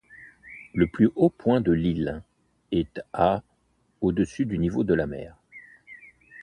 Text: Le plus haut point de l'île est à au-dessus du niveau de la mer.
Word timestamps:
Le 0.73 0.87
plus 0.87 1.11
haut 1.15 1.29
point 1.29 1.61
de 1.61 1.71
l'île 1.71 2.23
est 2.71 3.03
à 3.13 3.43
au-dessus 4.01 4.47
du 4.47 4.57
niveau 4.57 4.83
de 4.83 4.95
la 4.95 5.05
mer. 5.05 5.35